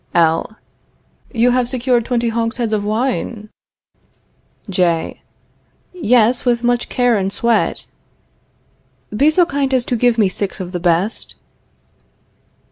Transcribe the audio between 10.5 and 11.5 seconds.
of the best.